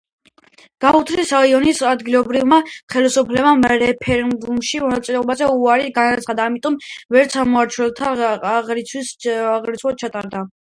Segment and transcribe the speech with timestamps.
[0.83, 2.57] გუდაუთის რაიონის ადგილობრივმა
[2.95, 6.81] ხელისუფლებამ რეფერენდუმში მონაწილეობაზე უარი განაცხადა, ამიტომ
[7.17, 10.47] ვერც ამომრჩეველთა აღრიცხვა ჩატარდა.